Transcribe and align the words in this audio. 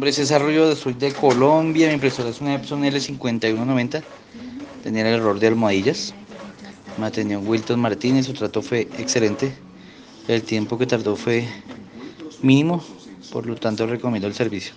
nombre 0.00 0.12
César 0.14 0.42
Río, 0.42 0.74
soy 0.76 0.94
de 0.94 1.12
Colombia. 1.12 1.88
Mi 1.88 1.92
impresora 1.92 2.30
es 2.30 2.40
una 2.40 2.54
Epson 2.54 2.82
L5190. 2.84 4.02
Tenía 4.82 5.06
el 5.06 5.20
error 5.20 5.38
de 5.38 5.48
almohadillas. 5.48 6.14
Me 6.96 7.04
atendió 7.04 7.38
Wilton 7.38 7.78
Martínez, 7.78 8.24
su 8.24 8.32
trato 8.32 8.62
fue 8.62 8.88
excelente. 8.96 9.52
El 10.26 10.42
tiempo 10.42 10.78
que 10.78 10.86
tardó 10.86 11.16
fue 11.16 11.46
mínimo, 12.40 12.82
por 13.30 13.44
lo 13.44 13.56
tanto 13.56 13.86
recomiendo 13.86 14.26
el 14.26 14.32
servicio. 14.32 14.72